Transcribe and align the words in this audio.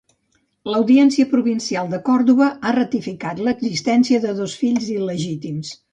L'Audiència 0.75 1.27
Provincial 1.33 1.91
de 1.91 1.99
Còrdova 2.09 2.47
ha 2.65 2.71
ratificat 2.77 3.45
l'existència 3.49 4.23
de 4.25 4.37
dos 4.41 4.57
fills 4.63 4.93
il·legítims. 4.99 5.77